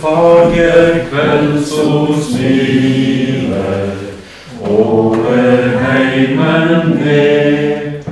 Fager 0.00 1.06
kveldssol 1.10 2.14
smiler 2.22 3.96
over 4.62 5.78
heimen 5.82 6.98
ned. 7.00 8.04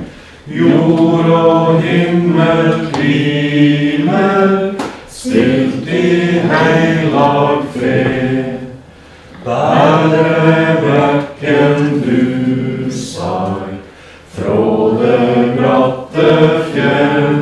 Jord 0.47 1.29
og 1.31 1.81
himmel 1.81 2.73
hviler 2.91 4.73
stilt 5.09 5.87
i 5.87 6.41
heilag 6.51 7.63
fred. 7.75 8.59
Bære 9.45 10.27
du 12.03 12.91
sag 12.91 13.79
frå 14.35 14.97
det 15.01 15.55
bratte 15.57 16.31
fjell. 16.73 17.41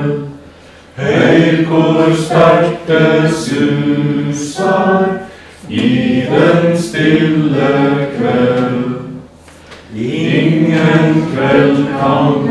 Høyr 0.96 1.66
hvor 1.68 2.14
sterkt 2.25 2.89
i 5.69 6.24
den 6.29 6.78
stille 6.78 8.07
kveld. 8.18 8.96
Ingen 9.96 11.28
kveld 11.33 11.86
kan 11.88 12.44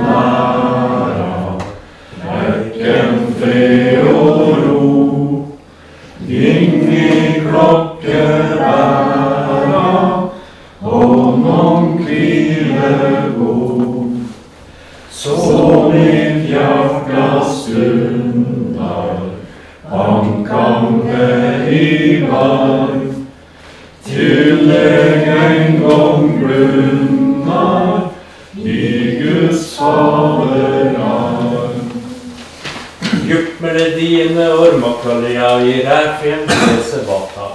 Juppmelodiene 34.05 34.49
ormakvallia 34.52 35.60
gir 35.65 35.87
her 35.87 36.19
fremdelse 36.21 36.99
bata. 37.07 37.47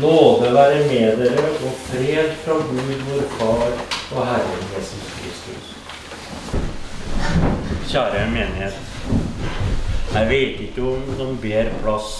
Nåde 0.00 0.48
være 0.54 0.80
med 0.88 1.20
dere 1.20 1.44
og 1.62 1.76
fred 1.86 2.32
fra 2.44 2.56
Gud 2.58 3.04
vår 3.06 3.22
Far 3.36 3.70
og 4.16 4.26
Herren 4.26 4.64
Jesus 4.74 5.12
Kristus. 5.18 5.68
Kjære 7.92 8.24
menighet. 8.34 8.74
Jeg 10.14 10.28
vet 10.28 10.60
ikke 10.66 10.82
om 10.82 11.06
noen 11.20 11.38
ber 11.42 11.70
plass 11.84 12.10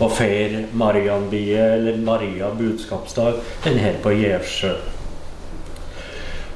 å 0.00 0.10
feire 0.10 0.66
Marianbie 0.72 1.70
eller 1.78 2.02
Maria 2.02 2.50
budskapsdag 2.58 3.38
enn 3.70 3.78
her 3.78 4.02
på 4.02 4.16
Gjevsjø. 4.16 4.74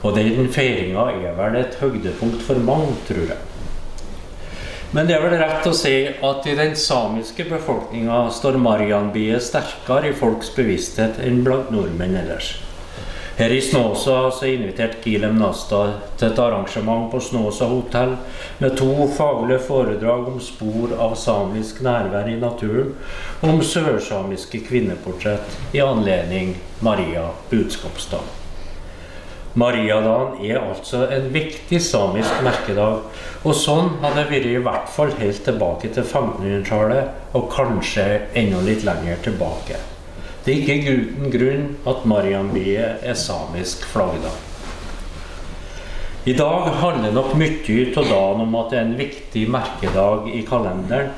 Og 0.02 0.18
den 0.18 0.50
feiringa 0.52 1.12
er 1.22 1.38
vel 1.38 1.62
et 1.62 1.78
høydepunkt 1.78 2.42
for 2.42 2.66
mange, 2.66 2.96
tror 3.06 3.28
jeg. 3.30 3.53
Men 4.94 5.08
det 5.08 5.16
er 5.16 5.24
vel 5.24 5.40
rett 5.40 5.64
å 5.66 5.72
si 5.74 5.94
at 6.06 6.44
i 6.46 6.52
den 6.54 6.76
samiske 6.78 7.48
befolkninga 7.48 8.28
står 8.30 8.60
Marianbiet 8.62 9.42
sterkere 9.42 10.12
i 10.12 10.14
folks 10.14 10.52
bevissthet 10.54 11.18
enn 11.24 11.40
blant 11.42 11.72
nordmenn 11.74 12.14
ellers. 12.20 12.52
Her 13.34 13.50
i 13.50 13.58
Snåsa 13.58 14.30
så 14.30 14.46
inviterte 14.46 15.02
Gilem 15.10 15.40
Nasta 15.42 15.80
til 16.14 16.28
et 16.28 16.38
arrangement 16.38 17.08
på 17.10 17.18
Snåsa 17.18 17.66
hotell 17.66 18.14
med 18.60 18.78
to 18.78 19.08
faglige 19.16 19.64
foredrag 19.66 20.30
om 20.30 20.38
spor 20.38 20.94
av 20.94 21.18
samisk 21.18 21.82
nærvær 21.82 22.30
i 22.30 22.38
naturen 22.38 22.94
og 23.40 23.50
om 23.50 23.60
sørsamiske 23.66 24.62
kvinneportrett 24.70 25.74
i 25.74 25.82
anledning 25.82 26.54
Maria 26.86 27.32
budskapsdag. 27.50 28.43
Mariadagen 29.54 30.40
er 30.42 30.56
altså 30.58 31.04
en 31.14 31.28
viktig 31.30 31.78
samisk 31.78 32.40
merkedag, 32.42 33.04
og 33.46 33.54
sånn 33.54 33.92
har 34.02 34.16
det 34.16 34.24
vært 34.32 34.48
i 34.50 34.62
hvert 34.64 34.88
fall 34.90 35.12
helt 35.20 35.44
tilbake 35.46 35.90
til 35.94 36.02
1500-tallet, 36.02 37.20
og 37.38 37.46
kanskje 37.52 38.06
enda 38.34 38.62
litt 38.66 38.82
lenger 38.86 39.20
tilbake. 39.22 39.78
Det 40.44 40.56
er 40.56 40.64
ikke 40.64 40.96
uten 40.98 41.30
grunn 41.32 41.68
at 41.88 42.02
Marianbie 42.10 42.88
er 42.98 43.14
samisk 43.16 43.86
flaggdag. 43.92 44.42
I 46.26 46.34
dag 46.34 46.66
handler 46.80 47.14
nok 47.14 47.36
mye 47.38 47.86
av 48.00 48.10
dagen 48.10 48.42
om 48.46 48.58
at 48.58 48.72
det 48.72 48.80
er 48.80 48.86
en 48.88 48.98
viktig 48.98 49.44
merkedag 49.54 50.30
i 50.34 50.42
kalenderen. 50.48 51.14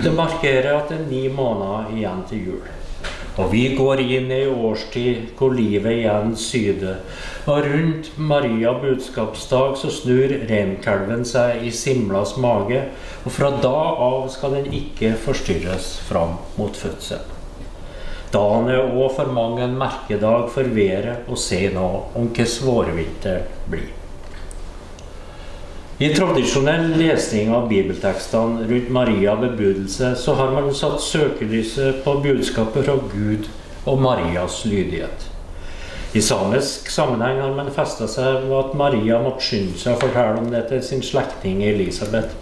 Det 0.00 0.14
markerer 0.14 0.72
at 0.78 0.88
det 0.88 1.00
er 1.02 1.06
ni 1.10 1.26
måneder 1.28 1.92
igjen 1.92 2.24
til 2.30 2.48
jul. 2.48 2.66
Og 3.34 3.48
vi 3.50 3.64
går 3.74 3.98
inn 4.04 4.30
i 4.30 4.44
årstid 4.46 5.32
hvor 5.38 5.54
livet 5.56 5.96
igjen 6.04 6.36
syder. 6.38 7.00
Og 7.50 7.66
rundt 7.66 8.12
Maria 8.16 8.76
budskapsdag 8.78 9.74
så 9.80 9.90
snur 9.90 10.36
reinkalven 10.46 11.26
seg 11.26 11.64
i 11.66 11.72
Simlas 11.74 12.36
mage, 12.38 12.84
og 13.24 13.34
fra 13.34 13.50
da 13.64 13.74
av 14.06 14.28
skal 14.30 14.54
den 14.60 14.70
ikke 14.78 15.16
forstyrres 15.24 15.96
fram 16.06 16.38
mot 16.60 16.78
fødsel. 16.78 17.26
Dagen 18.34 18.70
er 18.70 18.86
òg 18.86 19.12
for 19.18 19.34
mange 19.34 19.66
en 19.66 19.76
merkedag 19.78 20.48
for 20.54 20.70
været 20.78 21.28
og 21.30 21.38
se 21.38 21.60
nå 21.74 21.90
om 22.14 22.30
hvordan 22.30 22.50
svårvinter 22.54 23.44
blir. 23.70 24.03
I 25.98 26.08
tradisjonell 26.10 26.88
lesning 26.98 27.52
av 27.54 27.68
bibeltekstene 27.68 28.64
rundt 28.66 28.88
Maria 28.90 29.36
bebudelse, 29.36 30.16
så 30.16 30.34
har 30.34 30.50
man 30.50 30.74
satt 30.74 30.98
søkelyset 31.00 32.00
på 32.02 32.16
budskapet 32.24 32.88
fra 32.88 32.96
Gud 33.12 33.46
og 33.84 34.02
Marias 34.02 34.64
lydighet. 34.66 35.28
I 36.18 36.22
samisk 36.22 36.90
sammenheng 36.90 37.38
har 37.44 37.54
man 37.54 37.70
festa 37.74 38.10
seg 38.10 38.42
ved 38.48 38.56
at 38.58 38.74
Maria 38.78 39.20
måtte 39.22 39.46
skynde 39.46 39.78
seg 39.78 39.94
å 39.94 40.02
fortelle 40.02 40.42
om 40.42 40.50
det 40.50 40.64
til 40.72 40.82
sin 40.82 41.06
slektning 41.06 41.62
Elisabeth, 41.62 42.34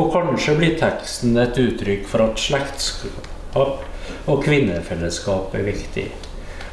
og 0.00 0.08
kanskje 0.16 0.56
blir 0.62 0.80
teksten 0.80 1.36
et 1.44 1.60
uttrykk 1.60 2.08
for 2.08 2.24
at 2.24 2.40
slektskap 2.40 3.84
og 4.32 4.44
kvinnefellesskap 4.48 5.52
er 5.60 5.68
viktig. 5.68 6.08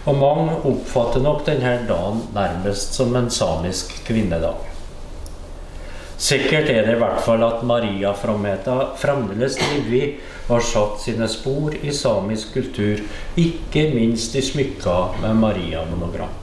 Og 0.08 0.16
mange 0.16 0.62
oppfatter 0.64 1.28
nok 1.28 1.44
denne 1.52 1.82
dagen 1.92 2.24
nærmest 2.32 2.96
som 2.96 3.20
en 3.20 3.28
samisk 3.28 3.98
kvinnedag. 4.08 4.71
Sikkert 6.22 6.70
er 6.70 6.86
det 6.86 6.94
i 6.94 7.00
hvert 7.02 7.24
fall 7.26 7.42
at 7.42 7.64
Maria-fromheten 7.66 8.92
fremdeles 9.02 9.56
og 9.58 10.52
har 10.52 10.66
satt 10.68 11.00
sine 11.02 11.26
spor 11.32 11.74
i 11.74 11.94
samisk 11.96 12.52
kultur, 12.54 13.00
ikke 13.42 13.88
minst 13.96 14.36
i 14.38 14.44
smykker 14.46 15.18
med 15.24 15.40
Maria-monogram. 15.42 16.36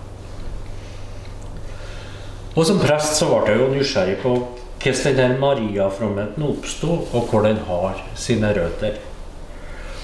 Og 2.57 2.67
som 2.67 2.81
prest 2.83 3.21
så 3.21 3.29
ble 3.31 3.55
jeg 3.55 3.61
jo 3.61 3.69
nysgjerrig 3.77 4.17
på 4.25 4.33
hvordan 4.83 5.19
denne 5.21 5.39
Maria-fromheten 5.43 6.49
oppsto, 6.49 6.97
og 7.13 7.31
hvor 7.31 7.47
den 7.47 7.61
har 7.69 8.03
sine 8.19 8.51
røtter. 8.57 8.99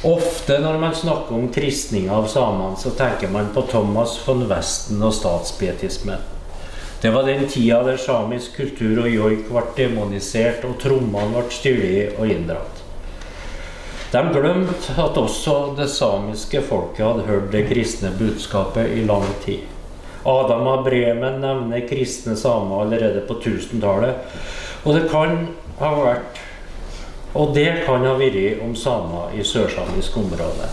Ofte 0.06 0.60
når 0.62 0.78
man 0.78 0.94
snakker 0.94 1.34
om 1.34 1.50
kristning 1.50 2.06
av 2.12 2.28
samene, 2.30 2.78
så 2.78 2.94
tenker 2.94 3.32
man 3.32 3.50
på 3.54 3.66
Thomas 3.72 4.20
von 4.22 4.46
Westen 4.50 5.02
og 5.02 5.14
statspietismen. 5.18 6.33
Det 7.04 7.10
var 7.10 7.22
den 7.22 7.48
tida 7.48 7.82
der 7.84 7.98
samisk 8.00 8.54
kultur 8.56 9.02
og 9.02 9.10
joik 9.12 9.50
ble 9.50 9.62
demonisert, 9.76 10.62
og 10.64 10.78
trommene 10.80 11.34
ble 11.34 11.52
stjålet 11.52 12.14
og 12.16 12.30
inndratt. 12.32 12.78
De 14.14 14.22
glemte 14.32 14.94
at 15.02 15.18
også 15.20 15.74
det 15.76 15.90
samiske 15.92 16.62
folket 16.64 17.04
hadde 17.04 17.26
hørt 17.28 17.50
det 17.52 17.66
kristne 17.68 18.08
budskapet 18.16 18.96
i 18.96 19.04
lang 19.04 19.26
tid. 19.44 19.66
Adam 20.24 20.64
av 20.70 20.86
Bremen 20.88 21.42
nevner 21.44 21.84
kristne 21.84 22.38
samer 22.40 22.86
allerede 22.86 23.26
på 23.28 23.36
1000-tallet, 23.36 24.40
og 24.88 24.96
det 24.96 25.04
kan 25.12 25.36
ha 25.82 25.92
vært 25.98 26.40
og 27.34 27.52
det 27.52 27.82
kan 27.84 28.08
ha 28.08 28.16
vært 28.16 28.64
om 28.64 28.72
samer 28.78 29.36
i 29.36 29.44
sørsamisk 29.44 30.16
område. 30.24 30.72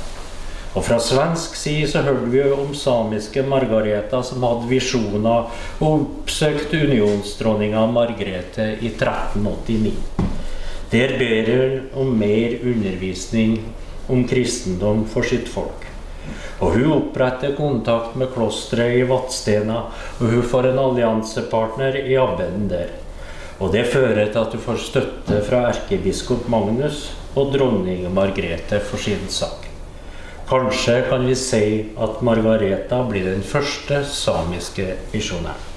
Og 0.71 0.85
fra 0.87 0.97
svensk 1.03 1.55
side 1.59 1.87
så 1.91 1.99
hørte 2.05 2.29
vi 2.31 2.43
om 2.47 2.69
samiske 2.77 3.43
Margareta 3.43 4.21
som 4.23 4.43
hadde 4.45 4.69
visjoner 4.69 5.49
og 5.83 5.87
oppsøkte 5.89 6.85
unionsdronninga 6.85 7.83
Margrethe 7.91 8.69
i 8.79 8.93
1389. 8.93 9.91
Der 10.93 11.15
ber 11.19 11.49
hun 11.51 11.73
om 11.99 12.13
mer 12.19 12.55
undervisning 12.63 13.57
om 14.11 14.23
kristendom 14.27 15.03
for 15.11 15.27
sitt 15.27 15.51
folk. 15.51 15.87
Og 16.61 16.77
hun 16.77 16.91
oppretter 16.93 17.55
kontakt 17.57 18.15
med 18.19 18.31
klosteret 18.31 18.99
i 19.01 19.07
Vattstena, 19.09 19.81
og 20.19 20.35
hun 20.35 20.45
får 20.53 20.69
en 20.69 20.79
alliansepartner 20.83 21.97
i 22.03 22.15
abbeden 22.21 22.69
der. 22.71 22.93
Og 23.59 23.73
det 23.75 23.89
fører 23.91 24.29
til 24.29 24.39
at 24.43 24.55
hun 24.55 24.63
får 24.69 24.79
støtte 24.85 25.41
fra 25.49 25.65
erkebiskop 25.73 26.47
Magnus 26.51 27.09
og 27.35 27.51
dronning 27.57 28.07
Margrethe 28.13 28.79
for 28.87 29.01
sin 29.01 29.27
sak. 29.27 29.70
Kanskje 30.51 31.05
kan 31.09 31.25
vi 31.25 31.35
si 31.35 31.85
at 31.95 32.17
Margareta 32.21 32.97
blir 33.07 33.23
den 33.23 33.43
første 33.43 34.01
samiske 34.03 34.83
misjonæren. 35.13 35.69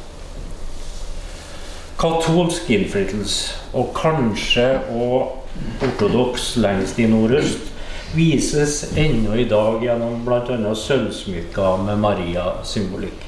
Katolsk 1.94 2.72
innflytelse, 2.74 3.54
og 3.70 3.92
kanskje 3.94 4.64
òg 4.90 5.84
ortodoks 5.86 6.48
lengst 6.58 6.98
i 6.98 7.06
nordøst, 7.06 7.70
vises 8.18 8.80
ennå 8.98 9.38
i 9.38 9.46
dag 9.46 9.78
gjennom 9.86 10.26
bl.a. 10.26 10.74
sølvsmykker 10.74 11.86
med 11.86 12.02
Maria-symbolikk. 12.02 13.22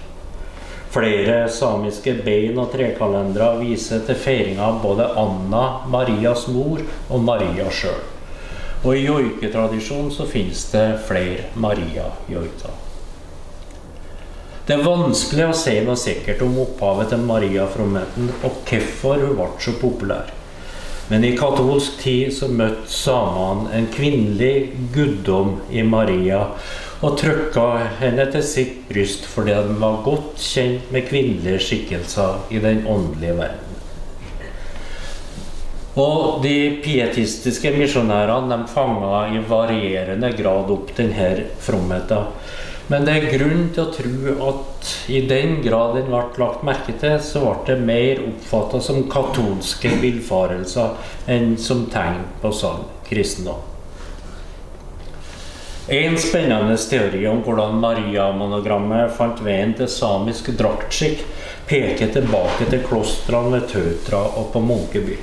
Flere 0.90 1.38
samiske 1.46 2.16
bein- 2.26 2.58
og 2.58 2.74
trekalendere 2.74 3.54
viser 3.62 4.02
til 4.02 4.18
feiringa 4.18 4.66
av 4.66 4.82
både 4.82 5.12
Anna, 5.14 5.64
Marias 5.94 6.48
mor, 6.50 6.82
og 7.06 7.26
Maria 7.30 7.70
sjøl. 7.70 8.15
Og 8.84 8.92
i 8.94 9.06
joiketradisjonen 9.06 10.10
så 10.14 10.26
finnes 10.28 10.64
det 10.72 10.86
flere 11.08 11.48
Maria-joiker. 11.54 12.82
Det 14.66 14.74
er 14.74 14.82
vanskelig 14.82 15.44
å 15.46 15.54
si 15.54 15.76
noe 15.86 15.98
sikkert 16.00 16.40
om 16.42 16.56
opphavet 16.64 17.12
til 17.12 17.22
Maria-fromheten 17.22 18.32
og 18.40 18.64
hvorfor 18.66 19.22
hun 19.22 19.36
ble 19.38 19.52
så 19.62 19.76
populær. 19.78 20.32
Men 21.06 21.22
i 21.22 21.36
katolsk 21.38 22.00
tid 22.02 22.32
så 22.34 22.48
møtte 22.50 22.90
samene 22.90 23.70
en 23.78 23.86
kvinnelig 23.94 24.72
guddom 24.94 25.60
i 25.70 25.84
Maria 25.86 26.40
og 27.04 27.14
trykka 27.20 27.66
henne 28.00 28.26
til 28.32 28.42
sitt 28.42 28.80
bryst 28.88 29.28
fordi 29.30 29.54
de 29.68 29.78
var 29.84 30.02
godt 30.06 30.34
kjent 30.42 30.90
med 30.90 31.06
kvinnelige 31.06 31.62
skikkelser 31.68 32.50
i 32.50 32.62
den 32.64 32.82
åndelige 32.90 33.38
verden. 33.38 33.65
Og 35.96 36.42
de 36.44 36.76
pietistiske 36.84 37.70
misjonærene 37.72 38.58
fanga 38.68 39.22
i 39.32 39.40
varierende 39.48 40.28
grad 40.36 40.72
opp 40.74 40.90
denne 40.98 41.46
fromheten. 41.64 42.26
Men 42.92 43.06
det 43.06 43.14
er 43.16 43.30
grunn 43.32 43.62
til 43.74 43.82
å 43.82 43.92
tro 43.94 44.34
at 44.46 44.90
i 45.10 45.22
den 45.26 45.56
grad 45.64 45.96
den 45.96 46.10
ble 46.10 46.20
lagt 46.38 46.66
merke 46.68 46.92
til, 47.00 47.16
så 47.18 47.40
ble 47.42 47.72
det 47.72 47.86
mer 47.88 48.20
oppfatta 48.28 48.78
som 48.84 49.08
katolske 49.10 49.90
villfarelser 50.04 51.32
enn 51.32 51.56
som 51.58 51.88
tegn 51.90 52.20
på 52.44 52.52
sann 52.54 52.84
kristendom. 53.08 53.64
En 55.88 56.16
spennende 56.18 56.76
teori 56.76 57.24
om 57.30 57.40
hvordan 57.46 57.78
Maria-monogrammet 57.82 59.14
fant 59.16 59.40
veien 59.42 59.74
til 59.78 59.90
samisk 59.90 60.50
draktskikk, 60.58 61.22
peker 61.66 62.10
tilbake 62.14 62.68
til 62.70 62.84
klostrene 62.86 63.56
ved 63.56 63.70
Tautra 63.70 64.22
og 64.34 64.52
på 64.54 64.62
Munkeby. 64.66 65.18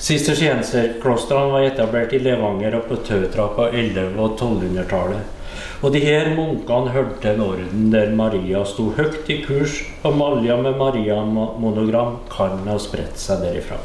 Sistersienserklostrene 0.00 1.52
var 1.52 1.66
etablert 1.66 2.12
i 2.16 2.18
Levanger 2.24 2.78
og 2.78 2.86
på 2.88 2.96
Tøtra 3.04 3.50
på 3.52 3.66
1100- 3.68 4.16
og 4.16 4.38
1200-tallet. 4.38 5.36
Og 5.84 5.92
de 5.92 6.00
her 6.00 6.30
munkene 6.36 6.94
hørte 6.94 7.18
til 7.20 7.34
en 7.34 7.42
orden 7.44 7.90
der 7.92 8.14
Maria 8.16 8.62
sto 8.64 8.86
høyt 8.96 9.28
i 9.28 9.42
kurs, 9.44 9.82
og 10.00 10.16
malja 10.16 10.56
med 10.56 10.80
Maria-monogram 10.80 12.16
kan 12.32 12.64
ha 12.68 12.78
spredt 12.80 13.20
seg 13.20 13.44
derifra. 13.44 13.76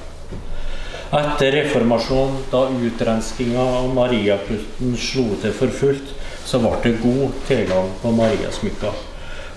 Etter 1.20 1.60
reformasjonen, 1.60 2.40
da 2.52 2.64
utrenskinga 2.72 3.68
av 3.82 3.92
Mariakulten 4.00 4.96
slo 4.96 5.28
til 5.44 5.56
for 5.60 5.80
fullt, 5.84 6.16
så 6.48 6.64
ble 6.64 6.80
det 6.88 6.96
god 7.04 7.44
tilgang 7.52 7.92
på 8.00 8.16
Mariasmykker. 8.16 9.04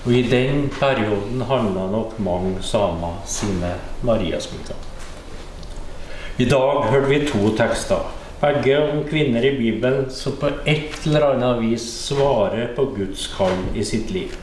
Og 0.03 0.13
i 0.15 0.27
den 0.27 0.67
perioden 0.75 1.47
handla 1.47 1.87
nok 1.95 2.19
mange 2.19 2.59
samer 2.67 3.19
sine 3.31 3.77
Mariasmykker. 4.03 4.88
I 6.39 6.45
dag 6.47 6.85
hørte 6.87 7.09
vi 7.11 7.17
to 7.27 7.49
tekster 7.59 8.05
begge 8.39 8.77
om 8.79 9.01
kvinner 9.09 9.43
i 9.43 9.57
Bibelen 9.57 10.05
som 10.15 10.37
på 10.39 10.53
et 10.71 11.01
eller 11.09 11.33
annet 11.33 11.65
vis 11.65 11.87
svarer 12.05 12.69
på 12.77 12.85
Guds 12.95 13.25
kall 13.33 13.57
i 13.75 13.83
sitt 13.83 14.13
liv. 14.15 14.37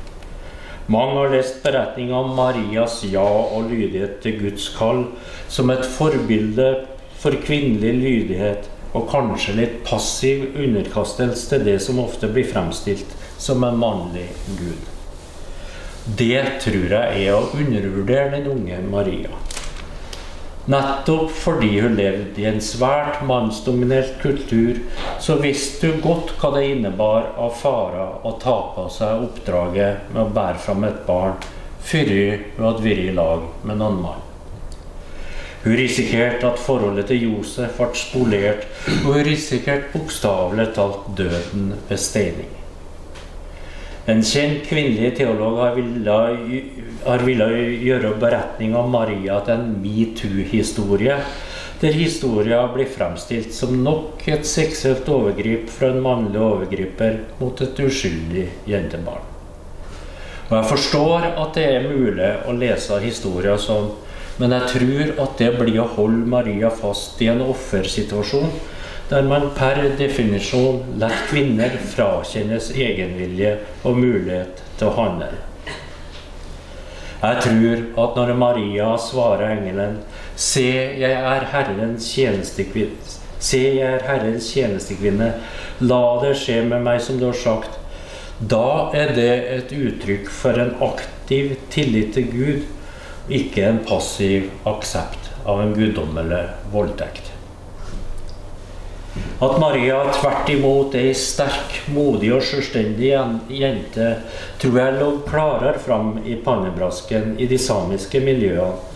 Mange 0.92 1.15
har 1.21 1.31
lest 1.31 1.63
beretninga 1.63 2.19
om 2.19 2.36
Marias 2.36 2.97
ja 3.07 3.24
og 3.24 3.71
lydighet 3.71 4.19
til 4.25 4.42
Guds 4.42 4.68
kall 4.75 5.06
som 5.47 5.71
et 5.71 5.88
forbilde 5.88 6.68
for 7.24 7.39
kvinnelig 7.47 7.95
lydighet 8.01 8.68
og 8.91 9.07
kanskje 9.15 9.56
litt 9.62 9.81
passiv 9.88 10.50
underkastelse 10.51 11.48
til 11.53 11.68
det 11.71 11.80
som 11.88 12.03
ofte 12.03 12.27
blir 12.27 12.51
fremstilt 12.51 13.15
som 13.39 13.63
en 13.63 13.80
mannlig 13.80 14.27
gud. 14.59 14.91
Det 16.19 16.44
tror 16.68 17.00
jeg 17.00 17.24
er 17.24 17.39
å 17.39 17.53
undervurdere 17.56 18.33
den 18.36 18.51
unge 18.51 18.83
Maria. 18.91 19.45
Nettopp 20.65 21.29
fordi 21.29 21.79
hun 21.79 21.94
levde 22.00 22.41
i 22.41 22.47
en 22.50 22.62
svært 22.63 23.19
mannsdominert 23.29 24.15
kultur, 24.23 24.79
så 25.21 25.38
visste 25.38 25.91
hun 25.91 26.01
godt 26.01 26.33
hva 26.41 26.56
det 26.56 26.63
innebar 26.71 27.27
av 27.38 27.53
farer 27.59 28.25
å 28.25 28.31
ta 28.41 28.56
på 28.73 28.88
seg 28.94 29.27
oppdraget 29.27 30.09
med 30.09 30.23
å 30.23 30.33
bære 30.33 30.63
fram 30.65 30.88
et 30.89 31.03
barn 31.06 31.38
før 31.85 32.09
hun 32.09 32.65
hadde 32.65 32.85
vært 32.88 33.03
i 33.06 33.13
lag 33.13 33.45
med 33.62 33.77
noen 33.77 34.01
mann. 34.07 34.25
Hun 35.65 35.77
risikerte 35.77 36.50
at 36.50 36.62
forholdet 36.62 37.07
til 37.09 37.27
Josef 37.27 37.77
ble 37.77 37.94
spolert, 37.97 38.65
og 39.03 39.15
hun 39.15 39.23
risikerte 39.25 39.94
bokstavelig 39.94 40.71
talt 40.73 41.12
døden 41.17 41.73
ved 41.89 42.01
steining. 42.01 42.64
En 44.05 44.19
kjent 44.21 44.67
kvinnelig 44.69 45.15
teolog 45.17 45.55
har 45.63 47.23
villet 47.25 47.55
gjøre 47.81 48.11
beretninga 48.21 48.83
om 48.83 48.91
Maria 48.93 49.39
til 49.47 49.55
en 49.55 49.71
metoo-historie, 49.81 51.15
der 51.81 51.97
historia 51.97 52.59
blir 52.69 52.85
fremstilt 52.85 53.49
som 53.57 53.73
nok 53.81 54.21
et 54.29 54.45
seksuelt 54.45 55.09
overgrip 55.09 55.73
fra 55.73 55.89
en 55.89 56.03
mannlig 56.05 56.37
overgriper 56.37 57.17
mot 57.39 57.65
et 57.65 57.81
uskyldig 57.81 58.45
jentebarn. 58.69 59.25
Og 60.51 60.53
Jeg 60.53 60.69
forstår 60.69 61.25
at 61.31 61.57
det 61.57 61.65
er 61.65 61.89
mulig 61.89 62.29
å 62.45 62.53
lese 62.53 63.01
historier 63.01 63.57
sånn, 63.57 63.89
men 64.37 64.53
jeg 64.53 64.69
tror 64.75 65.25
at 65.25 65.37
det 65.41 65.49
blir 65.57 65.81
å 65.81 65.89
holde 65.97 66.29
Maria 66.29 66.69
fast 66.69 67.17
i 67.25 67.31
en 67.33 67.41
offersituasjon 67.41 68.53
der 69.09 69.21
man 69.21 69.49
per 69.57 69.81
definisjon 69.99 70.97
lar 71.01 71.13
kvinner 71.29 71.75
frakjennes 71.93 72.71
egenvilje 72.73 73.57
og 73.83 73.99
mulighet 73.99 74.63
til 74.79 74.89
å 74.89 74.95
handle. 74.97 75.29
Jeg 77.21 77.41
tror 77.41 77.83
at 78.03 78.17
når 78.19 78.33
Maria 78.37 78.89
svarer 79.01 79.55
engelen 79.55 79.99
Se, 80.35 80.67
jeg 80.99 81.15
er 81.15 81.45
Herrens 81.53 82.09
tjenestekvinne. 82.11 83.13
Se, 83.39 83.61
jeg 83.77 83.87
er 83.87 84.03
Herrens 84.03 84.49
tjenestekvinne. 84.51 85.29
La 85.87 86.01
det 86.23 86.33
skje 86.41 86.57
med 86.67 86.83
meg 86.83 86.99
som 87.03 87.21
du 87.21 87.29
har 87.29 87.37
sagt. 87.39 87.77
Da 88.39 88.91
er 88.91 89.13
det 89.15 89.31
et 89.53 89.71
uttrykk 89.71 90.27
for 90.41 90.59
en 90.59 90.73
aktiv 90.83 91.53
tillit 91.71 92.11
til 92.17 92.27
Gud, 92.33 92.67
ikke 93.31 93.63
en 93.69 93.79
passiv 93.87 94.51
aksept 94.67 95.31
av 95.47 95.63
en 95.63 95.71
guddommelig 95.77 96.43
voldtekt. 96.75 97.34
At 99.39 99.59
Maria 99.59 99.97
tvert 100.15 100.49
imot 100.49 100.93
ei 100.95 101.09
sterk, 101.11 101.81
modig 101.91 102.29
og 102.31 102.43
selvstendig 102.47 103.09
jente, 103.51 104.11
tror 104.62 104.77
jeg 104.79 104.95
lå 104.95 105.10
klarere 105.27 105.81
fram 105.83 106.21
i 106.24 106.38
pannebrasken 106.39 107.33
i 107.43 107.48
de 107.51 107.57
samiske 107.60 108.21
miljøene, 108.24 108.93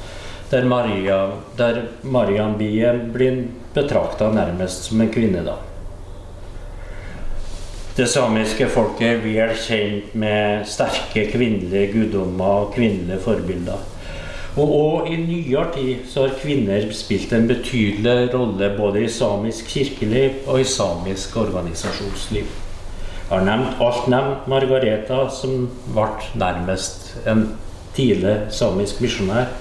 der, 0.49 0.63
Maria, 0.65 1.17
der 1.59 1.81
Marianbien 2.01 3.09
blir 3.13 3.43
betrakta 3.75 4.31
nærmest 4.31 4.87
som 4.89 5.01
en 5.01 5.11
kvinne. 5.11 5.43
da. 5.43 5.59
Det 7.95 8.07
samiske 8.07 8.69
folket 8.71 9.07
er 9.09 9.21
vel 9.21 9.55
kjent 9.59 10.15
med 10.15 10.65
sterke 10.65 11.27
kvinnelige 11.33 11.91
guddommer 11.91 12.63
og 12.63 12.73
kvinnelige 12.73 13.19
forbilder. 13.27 13.83
Og 14.57 14.71
og, 14.75 15.07
i 15.07 15.17
nyere 15.21 15.67
tid 15.75 16.07
så 16.09 16.25
har 16.25 16.39
kvinner 16.41 16.87
spilt 16.95 17.33
en 17.33 17.47
betydelig 17.47 18.31
rolle 18.33 18.71
både 18.77 19.03
i 19.05 19.11
samisk 19.13 19.69
kirkeliv 19.69 20.47
og 20.47 20.61
i 20.61 20.67
samisk 20.67 21.37
organisasjonsliv. 21.37 22.49
Jeg 23.29 23.37
har 23.37 23.45
nevnt 23.45 23.81
alt 23.85 24.07
nevnt 24.09 24.47
Margareta, 24.49 25.27
som 25.29 25.67
ble 25.93 26.07
nærmest 26.41 27.11
en 27.29 27.43
tidlig 27.93 28.37
samisk 28.57 29.03
misjonær. 29.05 29.51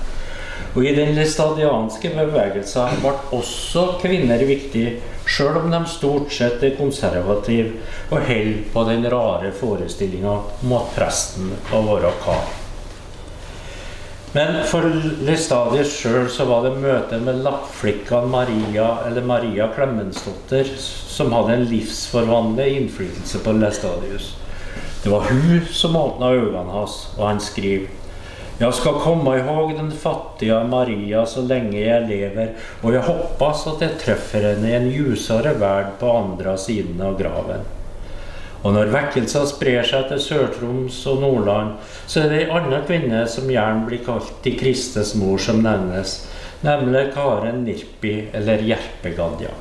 Og 0.73 0.85
i 0.85 0.95
den 0.97 1.19
stadianske 1.29 2.15
bevegelsen 2.17 3.03
ble 3.03 3.13
også 3.37 3.85
kvinner 4.01 4.41
viktig, 4.49 4.87
sjøl 5.29 5.61
om 5.61 5.69
de 5.73 5.83
stort 5.91 6.33
sett 6.33 6.65
er 6.65 6.77
konservative 6.79 7.77
og 8.09 8.25
holder 8.31 8.63
på 8.73 8.87
den 8.89 9.05
rare 9.13 9.53
forestillinga 9.61 10.39
om 10.65 10.75
at 10.81 10.97
presten 10.97 11.53
må 11.69 11.83
være 11.91 12.15
kar. 12.25 12.58
Men 14.33 14.59
for 14.69 14.85
Lestadius 15.25 15.95
sjøl 16.03 16.27
så 16.29 16.45
var 16.51 16.67
det 16.67 16.75
møtet 16.83 17.23
med 17.25 17.41
lappflikka 17.47 18.21
Maria 18.29 18.91
eller 19.09 19.25
Maria 19.25 19.71
Klemensdotter 19.73 20.69
som 20.79 21.33
hadde 21.33 21.55
en 21.55 21.65
livsforvandlende 21.71 22.67
innflytelse 22.77 23.41
på 23.45 23.55
Lestadius. 23.57 24.35
Det 25.01 25.09
var 25.15 25.31
hun 25.31 25.65
som 25.73 25.97
åpna 25.97 26.35
øynene 26.37 26.75
hans, 26.75 26.99
og 27.17 27.25
han 27.31 27.41
skriver 27.41 27.89
jeg 28.59 28.75
skal 28.75 28.97
komme 28.99 29.37
ihåg 29.39 29.77
den 29.79 29.93
fattige 29.95 30.57
Maria 30.67 31.21
så 31.31 31.45
lenge 31.47 31.79
jeg 31.79 32.09
lever, 32.09 32.49
og 32.83 32.91
jeg 32.91 33.07
håper 33.07 33.61
at 33.71 33.85
jeg 33.85 33.99
treffer 34.03 34.49
henne 34.49 34.67
i 34.67 34.75
en 34.75 34.89
ljusere 34.91 35.53
verd 35.61 35.93
på 36.01 36.11
andre 36.11 36.57
siden 36.59 36.99
av 37.07 37.15
graven. 37.21 37.63
Og 38.67 38.75
når 38.75 38.91
vekkelser 38.91 39.47
sprer 39.47 39.87
seg 39.87 40.09
til 40.11 40.23
Sør-Troms 40.23 40.99
og 41.11 41.23
Nordland, 41.23 41.77
så 42.11 42.25
er 42.25 42.33
det 42.33 42.41
ei 42.43 42.51
anna 42.59 42.83
kvinne 42.89 43.23
som 43.31 43.51
gjerne 43.51 43.87
blir 43.87 44.03
kalt 44.07 44.33
de 44.43 44.57
kristes 44.59 45.15
mor, 45.19 45.39
som 45.39 45.63
nevnes, 45.63 46.21
nemlig 46.67 47.13
Karen 47.15 47.63
Nirpi 47.65 48.17
eller 48.35 48.67
Jerpegadja. 48.67 49.55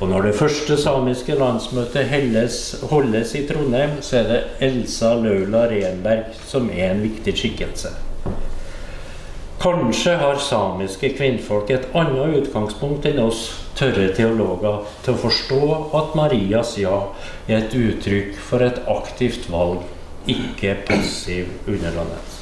Og 0.00 0.08
når 0.08 0.30
det 0.30 0.36
første 0.38 0.78
samiske 0.80 1.36
landsmøtet 1.36 2.08
holdes, 2.08 2.60
holdes 2.88 3.34
i 3.36 3.44
Trondheim, 3.48 3.98
så 4.00 4.22
er 4.22 4.30
det 4.30 4.44
Elsa 4.64 5.12
Laula 5.20 5.66
Renberg 5.68 6.32
som 6.48 6.72
er 6.72 6.94
en 6.94 7.04
viktig 7.04 7.36
skikkelse. 7.36 7.92
Kanskje 9.60 10.14
har 10.16 10.38
samiske 10.40 11.10
kvinnfolk 11.18 11.68
et 11.74 11.90
annet 11.92 12.38
utgangspunkt 12.38 13.04
enn 13.10 13.18
oss 13.20 13.42
tørre 13.76 14.06
teologer 14.16 14.86
til 15.04 15.12
å 15.12 15.20
forstå 15.20 15.58
at 15.98 16.14
Marias 16.16 16.78
ja 16.80 16.94
er 17.44 17.58
et 17.58 17.76
uttrykk 17.76 18.38
for 18.40 18.64
et 18.64 18.80
aktivt 18.88 19.50
valg, 19.52 19.84
ikke 20.24 20.78
passiv 20.88 21.52
underdannelse. 21.66 22.38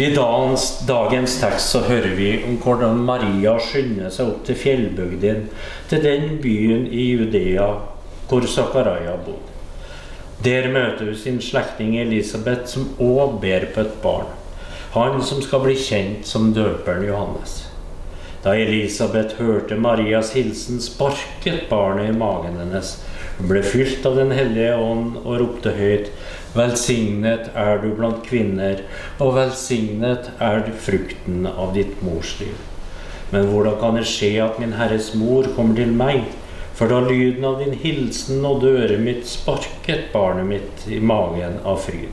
I 0.00 0.08
dagens, 0.16 0.66
dagens, 0.88 1.36
tekst 1.42 1.74
så 1.74 1.84
hører 1.84 2.16
vi 2.16 2.32
om 2.48 2.56
hvordan 2.64 3.04
Maria 3.04 3.58
skynder 3.60 4.08
seg 4.08 4.32
opp 4.32 4.46
til 4.48 4.56
fjellbygden, 4.64 5.48
til 5.92 6.04
den 6.08 6.38
byen 6.40 6.88
i 6.88 7.10
Judea 7.10 7.68
hvor 8.30 8.48
Zakaria 8.48 9.20
bodde. 9.28 9.44
Der 10.40 10.72
møter 10.72 11.10
hun 11.12 11.20
sin 11.20 11.40
slektning 11.44 11.98
Elisabeth, 12.00 12.70
som 12.72 12.94
òg 12.96 13.42
ber 13.44 13.74
på 13.74 13.84
et 13.84 13.98
barn. 14.00 14.39
Han 14.92 15.22
som 15.22 15.42
skal 15.42 15.60
bli 15.62 15.76
kjent 15.78 16.26
som 16.26 16.48
døperen 16.50 17.04
Johannes. 17.06 17.60
Da 18.42 18.56
Elisabeth 18.58 19.36
hørte 19.38 19.76
Marias 19.78 20.32
hilsen, 20.34 20.80
sparket 20.82 21.68
barnet 21.70 22.08
i 22.10 22.16
magen 22.18 22.56
hennes. 22.58 22.96
Hun 23.38 23.52
ble 23.52 23.62
fylt 23.62 24.08
av 24.08 24.16
Den 24.18 24.34
hellige 24.34 24.72
ånd 24.74 25.20
og 25.20 25.36
ropte 25.44 25.76
høyt. 25.76 26.10
Velsignet 26.56 27.52
er 27.54 27.78
du 27.84 27.92
blant 27.94 28.24
kvinner, 28.26 28.82
og 29.22 29.36
velsignet 29.38 30.32
er 30.42 30.66
frukten 30.82 31.46
av 31.46 31.70
ditt 31.78 32.02
mors 32.02 32.34
liv. 32.40 32.58
Men 33.30 33.46
hvordan 33.46 33.78
kan 33.78 34.00
det 34.00 34.08
skje 34.10 34.32
at 34.42 34.58
min 34.58 34.74
Herres 34.74 35.12
mor 35.14 35.46
kommer 35.54 35.78
til 35.78 35.94
meg? 35.94 36.26
For 36.74 36.90
da 36.90 36.98
lyden 37.04 37.46
av 37.46 37.62
din 37.62 37.78
hilsen 37.78 38.42
nådde 38.42 38.74
øret 38.82 39.06
mitt, 39.06 39.30
sparket 39.30 40.10
barnet 40.10 40.50
mitt 40.50 40.86
i 40.90 40.98
magen 40.98 41.60
av 41.62 41.78
fryd. 41.86 42.10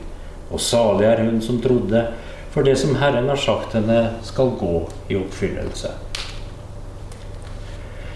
Og 0.52 0.62
salig 0.62 1.10
er 1.10 1.26
hun 1.26 1.42
som 1.42 1.58
trodde, 1.64 2.06
for 2.50 2.66
det 2.66 2.76
som 2.80 2.96
Herren 2.96 3.28
har 3.28 3.40
sagt 3.40 3.76
henne, 3.76 3.98
skal 4.24 4.54
gå 4.60 4.88
i 5.08 5.18
oppfyllelse. 5.18 5.92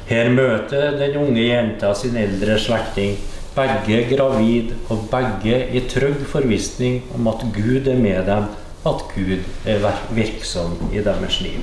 Her 0.08 0.30
møter 0.32 0.96
den 0.98 1.16
unge 1.20 1.44
jenta 1.46 1.92
sin 1.96 2.16
eldre 2.20 2.58
slektning, 2.60 3.14
begge 3.56 4.02
gravid 4.10 4.72
og 4.90 5.06
begge 5.12 5.58
i 5.76 5.84
trygg 5.88 6.24
forvissning 6.32 7.02
om 7.14 7.28
at 7.32 7.44
Gud 7.54 7.88
er 7.88 8.00
med 8.00 8.26
dem, 8.28 8.48
at 8.88 9.04
Gud 9.14 9.38
er 9.68 9.86
virksom 10.10 10.76
i 10.92 11.04
deres 11.04 11.40
liv. 11.40 11.60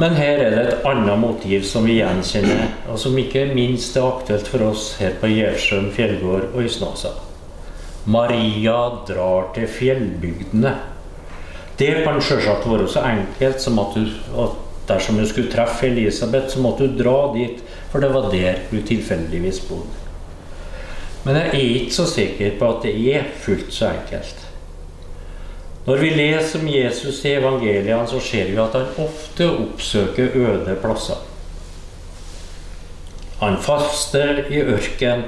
Men 0.00 0.16
her 0.16 0.40
er 0.40 0.50
det 0.50 0.62
et 0.62 0.86
annet 0.88 1.18
motiv 1.20 1.66
som 1.68 1.84
vi 1.86 1.98
gjenkjenner, 1.98 2.70
og 2.88 2.98
som 2.98 3.18
ikke 3.18 3.44
minst 3.54 3.96
er 3.96 4.08
aktuelt 4.08 4.48
for 4.48 4.64
oss 4.70 4.94
her 4.98 5.18
på 5.20 5.28
Gjersjøen 5.30 5.92
fjellgård 5.94 6.48
og 6.54 6.64
i 6.64 6.72
Snåsa. 6.72 7.12
Maria 8.04 8.78
drar 9.06 9.52
til 9.54 9.68
fjellbygdene. 9.70 10.74
Det 11.78 12.04
kan 12.04 12.20
selvsagt 12.22 12.66
være 12.68 12.88
så 12.90 13.02
enkelt 13.06 13.62
som 13.62 13.78
at, 13.78 13.94
du, 13.94 14.06
at 14.42 14.58
dersom 14.88 15.18
du 15.18 15.26
skulle 15.26 15.52
treffe 15.52 15.86
Elisabeth, 15.86 16.50
så 16.52 16.62
måtte 16.62 16.86
du 16.86 16.98
dra 16.98 17.32
dit, 17.34 17.62
for 17.90 18.02
det 18.02 18.12
var 18.14 18.30
der 18.32 18.64
hun 18.70 18.82
tilfeldigvis 18.86 19.60
bodde. 19.68 20.00
Men 21.24 21.38
jeg 21.38 21.46
er 21.46 21.76
ikke 21.82 21.94
så 21.94 22.06
sikker 22.10 22.56
på 22.58 22.70
at 22.72 22.86
det 22.86 22.94
er 23.14 23.28
fullt 23.44 23.70
så 23.74 23.92
enkelt. 23.94 24.48
Når 25.86 25.98
vi 25.98 26.10
leser 26.14 26.60
om 26.60 26.68
Jesus 26.70 27.24
i 27.24 27.36
evangeliene, 27.38 28.06
så 28.06 28.20
ser 28.22 28.50
vi 28.50 28.58
at 28.62 28.74
han 28.74 28.90
ofte 29.02 29.48
oppsøker 29.50 30.34
øde 30.34 30.76
plasser. 30.82 31.22
Han 33.40 33.58
faster 33.58 34.44
i 34.50 34.60
ørken 34.62 35.24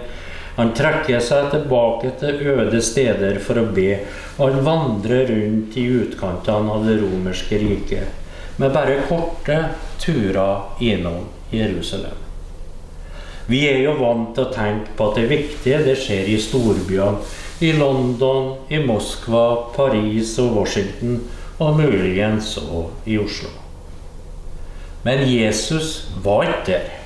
han 0.56 0.74
trekker 0.76 1.22
seg 1.22 1.48
tilbake 1.50 2.12
til 2.20 2.42
øde 2.54 2.82
steder 2.82 3.40
for 3.42 3.58
å 3.58 3.70
be, 3.74 3.98
og 4.38 4.52
han 4.52 4.66
vandrer 4.66 5.30
rundt 5.32 5.78
i 5.80 5.86
utkantene 6.00 6.76
av 6.76 6.86
det 6.86 7.00
romerske 7.00 7.58
riket, 7.58 8.20
med 8.62 8.74
bare 8.74 9.00
korte 9.08 9.58
turer 9.98 10.84
innom 10.84 11.26
Jerusalem. 11.50 12.20
Vi 13.46 13.60
er 13.68 13.82
jo 13.84 13.98
vant 13.98 14.30
til 14.36 14.46
å 14.46 14.52
tenke 14.54 14.94
på 14.96 15.10
at 15.10 15.18
det 15.20 15.26
viktige 15.28 15.82
det 15.84 15.98
skjer 16.00 16.30
i 16.32 16.38
storbyene. 16.40 17.42
I 17.62 17.74
London, 17.76 18.54
i 18.72 18.80
Moskva, 18.82 19.70
Paris 19.76 20.32
og 20.42 20.56
Washington, 20.58 21.20
og 21.62 21.78
muligens 21.78 22.56
òg 22.58 23.06
i 23.06 23.18
Oslo. 23.20 23.52
Men 25.04 25.22
Jesus 25.28 26.08
var 26.24 26.48
ikke 26.48 26.64
der. 26.72 27.03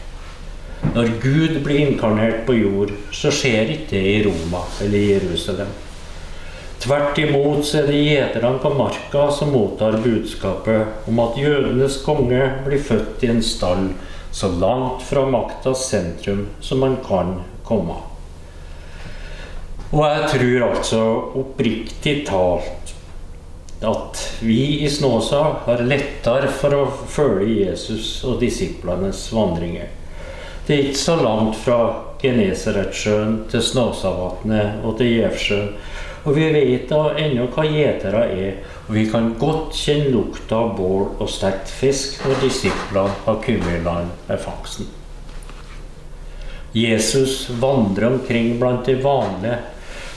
Når 0.83 1.11
Gud 1.23 1.59
blir 1.65 1.81
inkarnert 1.89 2.45
på 2.47 2.55
jord, 2.55 2.93
så 3.13 3.33
skjer 3.35 3.75
ikke 3.75 3.91
det 3.97 4.03
i 4.13 4.19
Roma 4.27 4.63
eller 4.85 4.99
i 4.99 5.13
Jerusalem. 5.13 5.71
Tvert 6.79 7.19
imot 7.19 7.65
så 7.67 7.81
er 7.81 7.89
det 7.91 8.03
gjeterne 8.05 8.61
på 8.63 8.71
marka 8.79 9.25
som 9.35 9.51
mottar 9.51 9.99
budskapet 10.05 11.09
om 11.11 11.19
at 11.25 11.41
jødenes 11.41 11.99
konge 12.05 12.45
blir 12.67 12.85
født 12.87 13.25
i 13.27 13.33
en 13.33 13.43
stall 13.43 13.89
så 14.31 14.53
langt 14.61 15.03
fra 15.03 15.25
maktas 15.27 15.89
sentrum 15.89 16.47
som 16.61 16.85
man 16.85 16.95
kan 17.03 17.41
komme. 17.67 17.99
Og 19.91 20.05
jeg 20.05 20.31
tror 20.35 20.69
altså 20.69 21.03
oppriktig 21.41 22.21
talt 22.29 22.95
at 23.83 24.23
vi 24.43 24.85
i 24.85 24.91
Snåsa 24.91 25.43
har 25.67 25.83
lettere 25.87 26.51
for 26.51 26.75
å 26.75 26.87
følge 27.11 27.65
Jesus 27.65 28.19
og 28.27 28.39
disiplenes 28.43 29.27
vandringer. 29.35 29.98
Det 30.69 30.75
er 30.77 30.83
ikke 30.91 31.01
så 31.01 31.15
langt 31.17 31.55
fra 31.57 31.77
Genesaretsjøen 32.21 33.39
til 33.49 33.63
Snåsavatnet 33.65 34.83
og 34.85 34.99
til 34.99 35.15
Gjevsjøen. 35.15 35.71
Og 36.29 36.37
vi 36.37 36.51
vet 36.53 36.91
da 36.91 37.15
ennå 37.17 37.47
hva 37.55 37.65
gjetere 37.65 38.27
er, 38.35 38.59
og 38.85 38.91
vi 38.99 39.07
kan 39.09 39.31
godt 39.41 39.73
kjenne 39.73 40.11
lukta 40.13 40.59
av 40.59 40.75
bål 40.77 41.07
og 41.23 41.33
stekt 41.33 41.73
fisk 41.73 42.21
når 42.27 42.45
disiplene 42.45 43.17
har 43.25 43.41
kommet 43.47 43.79
i 43.79 43.81
land 43.87 44.13
med 44.29 44.45
fangsten. 44.45 44.93
Jesus 46.77 47.49
vandrer 47.65 48.11
omkring 48.13 48.59
blant 48.61 48.85
de 48.85 49.01
vanlige. 49.01 49.57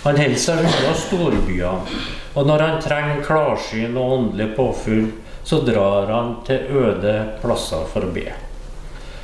Han 0.03 0.19
holder 0.19 0.45
seg 0.49 0.67
unna 0.67 0.93
storbyene, 1.07 2.03
og 2.35 2.51
når 2.51 2.67
han 2.67 2.83
trenger 2.83 3.23
klarsyn 3.23 3.95
og 3.95 4.19
åndelig 4.19 4.51
påfyll, 4.59 5.13
så 5.47 5.63
drar 5.63 6.11
han 6.11 6.41
til 6.43 6.81
øde 6.83 7.19
plasser 7.39 7.87
for 7.95 8.11
å 8.11 8.15
be. 8.19 8.33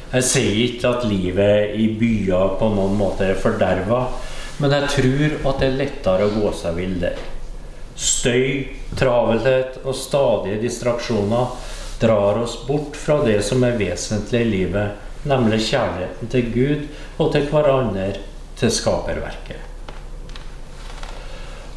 Jeg 0.08 0.24
sier 0.24 0.58
ikke 0.64 0.90
at 0.96 1.08
livet 1.10 1.74
i 1.76 1.90
byer 2.00 2.54
på 2.60 2.70
noen 2.72 2.94
måte 2.96 3.26
er 3.28 3.40
forderva, 3.42 4.06
men 4.64 4.72
jeg 4.72 4.92
tror 4.94 5.34
at 5.52 5.60
det 5.60 5.68
er 5.68 5.80
lettere 5.82 6.30
å 6.30 6.32
gå 6.32 6.52
seg 6.56 6.78
vill 6.80 6.96
der. 7.02 7.20
Støy, 7.98 8.70
travelhet 8.96 9.82
og 9.84 9.98
stadige 9.98 10.62
distraksjoner 10.64 11.52
drar 12.00 12.40
oss 12.40 12.56
bort 12.68 12.96
fra 12.96 13.20
det 13.26 13.42
som 13.44 13.66
er 13.68 13.76
vesentlig 13.76 14.46
i 14.46 14.52
livet, 14.54 15.06
nemlig 15.28 15.60
kjærligheten 15.68 16.32
til 16.32 16.52
Gud 16.56 16.86
og 17.18 17.34
til 17.36 17.50
hverandre, 17.52 18.12
til 18.58 18.72
skaperverket. 18.74 19.67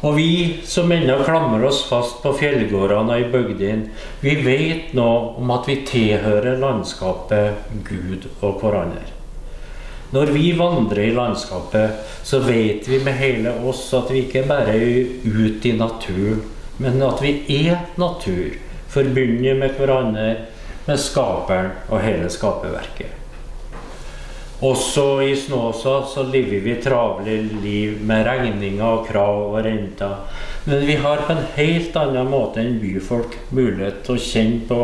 Og 0.01 0.15
vi 0.17 0.57
som 0.65 0.91
ennå 0.91 1.19
klamrer 1.21 1.67
oss 1.67 1.83
fast 1.85 2.23
på 2.23 2.33
fjellgårdene 2.39 3.13
og 3.13 3.21
i 3.21 3.27
bygdene, 3.29 3.91
vi 4.23 4.33
vet 4.41 4.95
nå 4.97 5.09
om 5.37 5.53
at 5.53 5.69
vi 5.69 5.77
tilhører 5.85 6.57
landskapet 6.61 7.75
Gud 7.85 8.25
og 8.41 8.63
hverandre. 8.63 9.05
Når 10.11 10.33
vi 10.35 10.49
vandrer 10.57 11.05
i 11.05 11.13
landskapet, 11.15 12.01
så 12.27 12.41
vet 12.43 12.89
vi 12.89 12.99
med 13.05 13.15
hele 13.21 13.53
oss 13.69 13.85
at 13.95 14.09
vi 14.11 14.25
ikke 14.25 14.43
bare 14.49 14.73
er 14.73 15.13
ute 15.23 15.69
i 15.69 15.77
naturen, 15.77 16.41
men 16.81 16.99
at 17.05 17.21
vi 17.21 17.37
er 17.61 17.85
natur, 18.01 18.57
forbundet 18.91 19.55
med 19.61 19.77
hverandre, 19.77 20.29
med 20.87 20.99
Skaperen 20.99 21.75
og 21.93 22.01
hele 22.01 22.27
skaperverket. 22.33 23.20
Også 24.61 25.05
i 25.25 25.31
Snåsa 25.35 25.95
så 26.05 26.23
lever 26.29 26.59
vi 26.61 26.75
travle 26.83 27.37
liv 27.63 28.01
med 28.05 28.27
regninger 28.27 28.85
og 28.85 29.07
krav 29.07 29.39
og 29.47 29.63
renter. 29.65 30.19
Men 30.69 30.83
vi 30.85 30.99
har 31.01 31.23
på 31.25 31.33
en 31.33 31.47
helt 31.55 31.95
annen 31.97 32.29
måte 32.29 32.61
enn 32.61 32.77
byfolk 32.81 33.39
mulighet 33.49 34.03
til 34.05 34.19
å 34.19 34.21
kjenne 34.21 34.67
på 34.69 34.81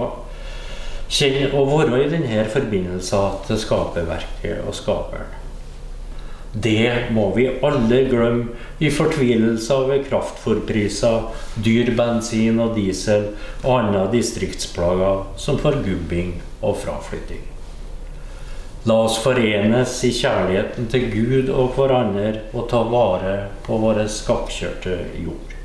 kjenne 1.14 1.52
og 1.56 1.70
være 1.72 2.00
i 2.04 2.08
denne 2.12 2.46
forbindelsen 2.52 3.44
til 3.48 3.60
skaperverket 3.62 4.64
og 4.66 4.74
skaperen. 4.76 5.36
Det 6.58 7.12
må 7.14 7.28
vi 7.36 7.46
alle 7.62 8.00
glemme 8.10 8.56
i 8.82 8.90
fortvilelse 8.90 9.76
over 9.76 10.02
kraftfòrpriser, 10.08 11.28
dyr 11.62 11.92
bensin 12.00 12.58
og 12.64 12.74
diesel 12.80 13.28
og 13.62 13.76
andre 13.76 14.08
distriktsplager 14.16 15.28
som 15.38 15.62
forgubbing 15.62 16.40
og 16.64 16.80
fraflytting. 16.82 17.46
La 18.88 18.96
oss 19.04 19.18
forenes 19.20 19.98
i 20.08 20.14
kjærligheten 20.16 20.86
til 20.88 21.10
Gud 21.12 21.50
og 21.52 21.74
hverandre 21.76 22.30
og 22.56 22.70
ta 22.72 22.80
vare 22.88 23.34
på 23.66 23.76
våre 23.82 24.06
skakkjørte 24.08 24.94
jord. 25.20 25.56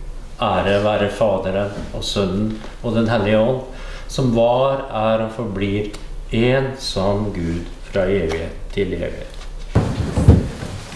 Ære 0.43 0.81
være 0.83 1.11
Faderen 1.15 1.71
og 1.95 2.03
Sønnen 2.03 2.57
og 2.83 2.97
Den 2.97 3.07
hellige 3.07 3.39
ånd, 3.39 3.61
som 4.11 4.33
var, 4.35 4.89
er 4.91 5.23
og 5.29 5.37
forblir 5.37 5.93
én 6.35 6.73
sann 6.83 7.31
Gud 7.37 7.71
fra 7.93 8.09
evighet 8.11 8.59
til 8.75 8.97
evighet. 8.99 9.39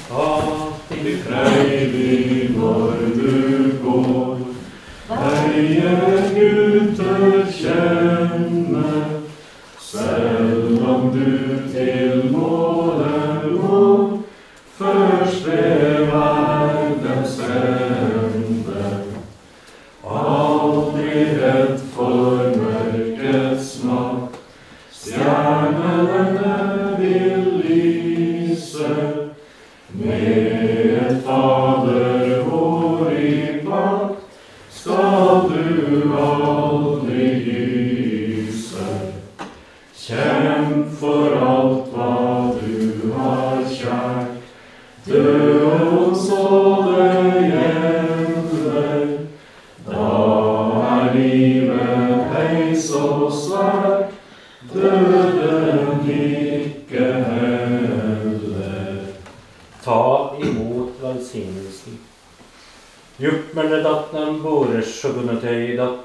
Ta 0.08 0.26
til 0.88 1.06
Freilig 1.28 2.50
når 2.56 3.06
du 3.20 3.70
går, 3.84 4.42
veien 5.12 6.02
gutter 6.34 7.46
kjenne, 7.54 8.90
selv 9.78 10.82
om 10.90 11.12
du 11.14 11.46
til 11.70 11.95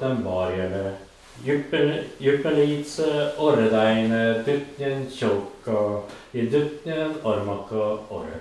datnem 0.02 0.24
varjele. 0.24 0.92
Juppmelitse 2.18 3.32
orredeine 3.38 4.44
dutnjen 4.46 5.06
tjokka 5.10 6.02
i 6.32 6.46
dutnjen 6.46 7.14
ormaka 7.22 7.98
orre. 8.08 8.40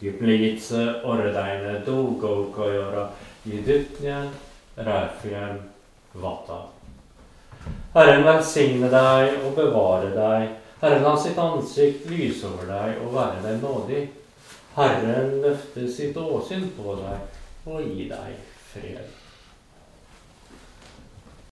Juppmelitse 0.00 1.02
orredeine 1.04 1.82
dogokajora 1.86 3.08
i 3.44 3.50
dutnjen 3.50 4.28
ræfjen 4.76 5.60
vatta. 6.12 6.60
Herren 7.94 8.24
velsigne 8.24 8.88
deg 8.88 9.38
og 9.44 9.56
bevare 9.56 10.12
deg. 10.16 10.48
Herren 10.80 11.02
la 11.02 11.16
sitt 11.16 11.38
ansikt 11.38 12.06
lyse 12.10 12.46
over 12.46 12.68
deg 12.68 13.02
og 13.04 13.16
være 13.16 13.42
deg 13.46 13.64
nådig. 13.64 14.04
Herren 14.76 15.40
løfte 15.42 15.88
sitt 15.88 16.16
åsyn 16.16 16.70
på 16.76 16.96
deg 17.00 17.66
og 17.66 17.82
gi 17.82 18.08
deg 18.10 18.38
fred. 18.72 19.21